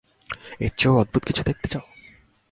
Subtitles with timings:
[0.59, 1.85] এর চেয়েও অদ্ভুত কিছু দেখতে চাও?